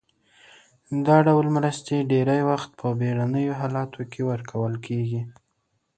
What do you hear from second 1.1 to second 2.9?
ډول مرستې ډیری وخت په